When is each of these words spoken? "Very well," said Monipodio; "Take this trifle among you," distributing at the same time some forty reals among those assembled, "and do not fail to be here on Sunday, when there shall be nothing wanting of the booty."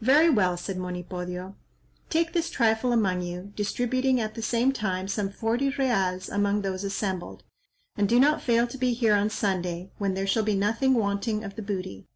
"Very 0.00 0.30
well," 0.30 0.56
said 0.56 0.76
Monipodio; 0.78 1.56
"Take 2.08 2.32
this 2.32 2.48
trifle 2.48 2.92
among 2.92 3.22
you," 3.22 3.52
distributing 3.56 4.20
at 4.20 4.36
the 4.36 4.40
same 4.40 4.70
time 4.70 5.08
some 5.08 5.28
forty 5.30 5.68
reals 5.70 6.28
among 6.28 6.62
those 6.62 6.84
assembled, 6.84 7.42
"and 7.96 8.08
do 8.08 8.20
not 8.20 8.40
fail 8.40 8.68
to 8.68 8.78
be 8.78 8.92
here 8.92 9.16
on 9.16 9.30
Sunday, 9.30 9.90
when 9.98 10.14
there 10.14 10.28
shall 10.28 10.44
be 10.44 10.54
nothing 10.54 10.94
wanting 10.94 11.42
of 11.42 11.56
the 11.56 11.62
booty." 11.62 12.06